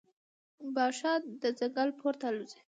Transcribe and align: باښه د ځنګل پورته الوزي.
باښه 0.75 1.13
د 1.41 1.43
ځنګل 1.59 1.89
پورته 1.99 2.25
الوزي. 2.29 2.59